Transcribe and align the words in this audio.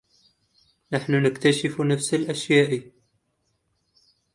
نحن 0.93 1.13
نكتشف 1.15 1.81
نفس 1.81 2.13
الأشياء. 2.13 2.91